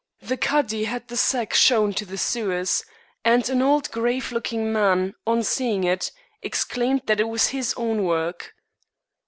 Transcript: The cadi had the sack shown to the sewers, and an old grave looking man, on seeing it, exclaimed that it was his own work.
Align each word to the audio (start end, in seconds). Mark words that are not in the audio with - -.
The 0.19 0.35
cadi 0.35 0.85
had 0.85 1.09
the 1.09 1.15
sack 1.15 1.53
shown 1.53 1.93
to 1.93 2.05
the 2.07 2.17
sewers, 2.17 2.83
and 3.23 3.47
an 3.51 3.61
old 3.61 3.91
grave 3.91 4.31
looking 4.31 4.73
man, 4.73 5.13
on 5.27 5.43
seeing 5.43 5.83
it, 5.83 6.11
exclaimed 6.41 7.03
that 7.05 7.19
it 7.19 7.27
was 7.29 7.49
his 7.49 7.75
own 7.77 8.03
work. 8.03 8.55